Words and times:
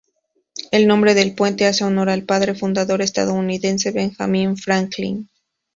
El 0.71 0.87
nombre 0.87 1.13
del 1.13 1.35
puente 1.35 1.67
hace 1.67 1.83
honor 1.83 2.09
al 2.09 2.23
padre 2.23 2.55
fundador 2.55 3.03
estadounidense 3.03 3.91
Benjamin 3.91 4.57
Franklin. 4.57 5.29